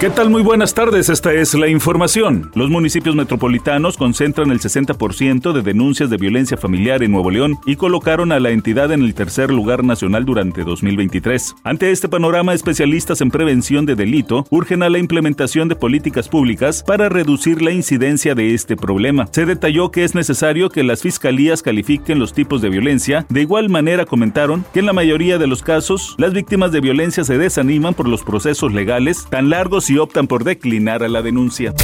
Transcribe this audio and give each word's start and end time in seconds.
¿Qué 0.00 0.08
tal? 0.08 0.30
Muy 0.30 0.40
buenas 0.40 0.72
tardes, 0.72 1.10
esta 1.10 1.34
es 1.34 1.52
la 1.52 1.68
información. 1.68 2.50
Los 2.54 2.70
municipios 2.70 3.14
metropolitanos 3.14 3.98
concentran 3.98 4.50
el 4.50 4.58
60% 4.58 5.52
de 5.52 5.60
denuncias 5.60 6.08
de 6.08 6.16
violencia 6.16 6.56
familiar 6.56 7.02
en 7.02 7.12
Nuevo 7.12 7.30
León 7.30 7.58
y 7.66 7.76
colocaron 7.76 8.32
a 8.32 8.40
la 8.40 8.48
entidad 8.48 8.92
en 8.92 9.02
el 9.02 9.12
tercer 9.12 9.50
lugar 9.50 9.84
nacional 9.84 10.24
durante 10.24 10.64
2023. 10.64 11.54
Ante 11.64 11.90
este 11.90 12.08
panorama, 12.08 12.54
especialistas 12.54 13.20
en 13.20 13.30
prevención 13.30 13.84
de 13.84 13.94
delito 13.94 14.46
urgen 14.48 14.82
a 14.82 14.88
la 14.88 14.96
implementación 14.96 15.68
de 15.68 15.76
políticas 15.76 16.30
públicas 16.30 16.82
para 16.82 17.10
reducir 17.10 17.60
la 17.60 17.72
incidencia 17.72 18.34
de 18.34 18.54
este 18.54 18.76
problema. 18.76 19.28
Se 19.32 19.44
detalló 19.44 19.90
que 19.90 20.04
es 20.04 20.14
necesario 20.14 20.70
que 20.70 20.82
las 20.82 21.02
fiscalías 21.02 21.62
califiquen 21.62 22.18
los 22.18 22.32
tipos 22.32 22.62
de 22.62 22.70
violencia. 22.70 23.26
De 23.28 23.42
igual 23.42 23.68
manera, 23.68 24.06
comentaron 24.06 24.64
que 24.72 24.80
en 24.80 24.86
la 24.86 24.94
mayoría 24.94 25.36
de 25.36 25.46
los 25.46 25.62
casos, 25.62 26.14
las 26.16 26.32
víctimas 26.32 26.72
de 26.72 26.80
violencia 26.80 27.22
se 27.22 27.36
desaniman 27.36 27.92
por 27.92 28.08
los 28.08 28.22
procesos 28.22 28.72
legales 28.72 29.26
tan 29.28 29.50
largos 29.50 29.89
y 29.90 29.98
optan 29.98 30.28
por 30.28 30.44
declinar 30.44 31.02
a 31.02 31.08
la 31.08 31.20
denuncia 31.20 31.74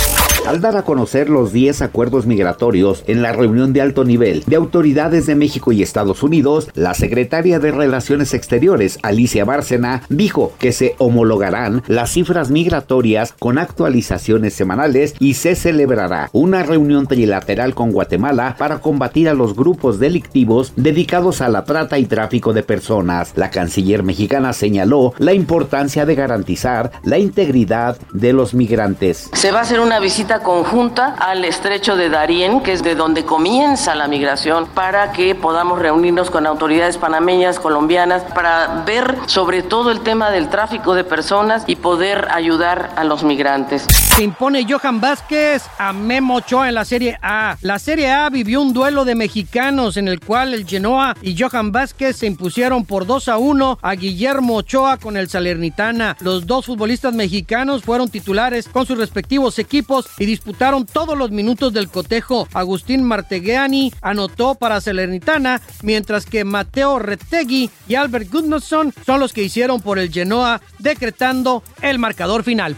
al 0.46 0.60
dar 0.60 0.76
a 0.76 0.82
conocer 0.82 1.28
los 1.28 1.52
10 1.52 1.82
acuerdos 1.82 2.26
migratorios 2.26 3.02
en 3.06 3.20
la 3.20 3.32
reunión 3.32 3.72
de 3.72 3.80
alto 3.80 4.04
nivel 4.04 4.44
de 4.46 4.56
autoridades 4.56 5.26
de 5.26 5.34
México 5.34 5.72
y 5.72 5.82
Estados 5.82 6.22
Unidos, 6.22 6.70
la 6.74 6.94
secretaria 6.94 7.58
de 7.58 7.72
Relaciones 7.72 8.32
Exteriores, 8.32 8.98
Alicia 9.02 9.44
Bárcena, 9.44 10.02
dijo 10.08 10.52
que 10.58 10.72
se 10.72 10.94
homologarán 10.98 11.82
las 11.88 12.12
cifras 12.12 12.50
migratorias 12.50 13.34
con 13.38 13.58
actualizaciones 13.58 14.54
semanales 14.54 15.14
y 15.18 15.34
se 15.34 15.56
celebrará 15.56 16.30
una 16.32 16.62
reunión 16.62 17.06
trilateral 17.06 17.74
con 17.74 17.90
Guatemala 17.90 18.54
para 18.58 18.78
combatir 18.78 19.28
a 19.28 19.34
los 19.34 19.56
grupos 19.56 19.98
delictivos 19.98 20.72
dedicados 20.76 21.40
a 21.40 21.48
la 21.48 21.64
trata 21.64 21.98
y 21.98 22.06
tráfico 22.06 22.52
de 22.52 22.62
personas. 22.62 23.32
La 23.34 23.50
canciller 23.50 24.04
mexicana 24.04 24.52
señaló 24.52 25.12
la 25.18 25.32
importancia 25.32 26.06
de 26.06 26.14
garantizar 26.14 26.92
la 27.02 27.18
integridad 27.18 27.98
de 28.12 28.32
los 28.32 28.54
migrantes. 28.54 29.28
Se 29.32 29.50
va 29.50 29.58
a 29.58 29.62
hacer 29.62 29.80
una 29.80 29.98
visita 29.98 30.35
conjunta 30.40 31.14
al 31.18 31.44
estrecho 31.44 31.96
de 31.96 32.08
Darién, 32.08 32.60
que 32.60 32.72
es 32.72 32.82
de 32.82 32.94
donde 32.94 33.24
comienza 33.24 33.94
la 33.94 34.08
migración, 34.08 34.66
para 34.66 35.12
que 35.12 35.34
podamos 35.34 35.78
reunirnos 35.78 36.30
con 36.30 36.46
autoridades 36.46 36.98
panameñas, 36.98 37.58
colombianas, 37.58 38.22
para 38.34 38.84
ver 38.86 39.16
sobre 39.26 39.62
todo 39.62 39.90
el 39.90 40.00
tema 40.00 40.30
del 40.30 40.48
tráfico 40.48 40.94
de 40.94 41.04
personas 41.04 41.64
y 41.66 41.76
poder 41.76 42.28
ayudar 42.30 42.90
a 42.96 43.04
los 43.04 43.24
migrantes. 43.24 43.86
Se 44.16 44.24
impone 44.24 44.66
Johan 44.68 45.00
Vázquez 45.00 45.64
a 45.78 45.92
Memo 45.92 46.36
Ochoa 46.36 46.68
en 46.68 46.74
la 46.74 46.84
Serie 46.84 47.18
A. 47.20 47.56
La 47.60 47.78
Serie 47.78 48.10
A 48.10 48.30
vivió 48.30 48.62
un 48.62 48.72
duelo 48.72 49.04
de 49.04 49.14
mexicanos 49.14 49.96
en 49.96 50.08
el 50.08 50.20
cual 50.20 50.54
el 50.54 50.66
Genoa 50.66 51.14
y 51.20 51.36
Johan 51.38 51.70
Vázquez 51.70 52.16
se 52.16 52.26
impusieron 52.26 52.84
por 52.84 53.06
2 53.06 53.28
a 53.28 53.36
1 53.36 53.78
a 53.82 53.92
Guillermo 53.94 54.56
Ochoa 54.56 54.96
con 54.96 55.16
el 55.16 55.28
Salernitana. 55.28 56.16
Los 56.20 56.46
dos 56.46 56.66
futbolistas 56.66 57.14
mexicanos 57.14 57.82
fueron 57.82 58.08
titulares 58.08 58.68
con 58.68 58.86
sus 58.86 58.98
respectivos 58.98 59.58
equipos 59.58 60.06
y 60.18 60.25
disputaron 60.26 60.84
todos 60.84 61.16
los 61.16 61.30
minutos 61.30 61.72
del 61.72 61.88
cotejo. 61.88 62.46
Agustín 62.52 63.02
Martegueani 63.02 63.92
anotó 64.02 64.54
para 64.54 64.80
Salernitana, 64.80 65.62
mientras 65.82 66.26
que 66.26 66.44
Mateo 66.44 66.98
Rettegui 66.98 67.70
y 67.88 67.94
Albert 67.94 68.30
Gudnason 68.30 68.92
son 69.04 69.20
los 69.20 69.32
que 69.32 69.42
hicieron 69.42 69.80
por 69.80 69.98
el 69.98 70.12
Genoa, 70.12 70.60
decretando 70.78 71.62
el 71.80 71.98
marcador 71.98 72.44
final. 72.44 72.76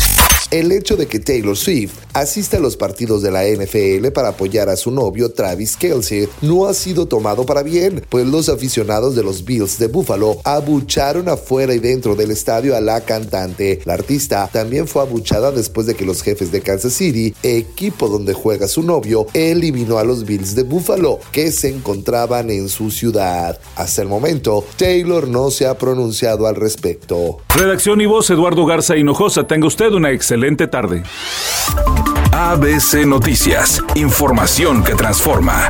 El 0.50 0.72
hecho 0.72 0.96
de 0.96 1.06
que 1.06 1.18
Taylor 1.18 1.58
Swift 1.58 1.92
asista 2.14 2.56
a 2.56 2.60
los 2.60 2.78
partidos 2.78 3.20
de 3.20 3.30
la 3.30 3.44
NFL 3.44 4.08
para 4.14 4.28
apoyar 4.28 4.70
a 4.70 4.76
su 4.76 4.90
novio 4.90 5.30
Travis 5.30 5.76
Kelsey 5.76 6.26
no 6.40 6.64
ha 6.64 6.72
sido 6.72 7.06
tomado 7.06 7.44
para 7.44 7.62
bien, 7.62 8.02
pues 8.08 8.26
los 8.26 8.48
aficionados 8.48 9.14
de 9.14 9.22
los 9.22 9.44
Bills 9.44 9.78
de 9.78 9.88
Buffalo 9.88 10.38
abucharon 10.44 11.28
afuera 11.28 11.74
y 11.74 11.80
dentro 11.80 12.14
del 12.14 12.30
estadio 12.30 12.74
a 12.74 12.80
la 12.80 13.02
cantante. 13.02 13.80
La 13.84 13.92
artista 13.92 14.48
también 14.50 14.88
fue 14.88 15.02
abuchada 15.02 15.52
después 15.52 15.86
de 15.86 15.94
que 15.94 16.06
los 16.06 16.22
jefes 16.22 16.50
de 16.50 16.62
Kansas 16.62 16.94
City, 16.94 17.34
equipo 17.42 18.08
donde 18.08 18.32
juega 18.32 18.68
su 18.68 18.82
novio, 18.82 19.26
eliminó 19.34 19.98
a 19.98 20.04
los 20.04 20.24
Bills 20.24 20.54
de 20.54 20.62
Buffalo, 20.62 21.18
que 21.30 21.52
se 21.52 21.68
encontraban 21.68 22.48
en 22.50 22.70
su 22.70 22.90
ciudad. 22.90 23.60
Hasta 23.76 24.00
el 24.00 24.08
momento, 24.08 24.64
Taylor 24.78 25.28
no 25.28 25.50
se 25.50 25.66
ha 25.66 25.76
pronunciado 25.76 26.46
al 26.46 26.56
respecto. 26.56 27.36
Redacción 27.54 28.00
y 28.00 28.06
voz 28.06 28.30
Eduardo 28.30 28.64
Garza 28.64 28.96
Hinojosa. 28.96 29.46
Tenga 29.46 29.66
usted 29.66 29.92
una 29.92 30.10
excelente 30.10 30.37
excelente 30.38 30.68
tarde. 30.68 31.02
ABC 32.30 33.04
Noticias, 33.04 33.82
información 33.96 34.84
que 34.84 34.94
transforma. 34.94 35.68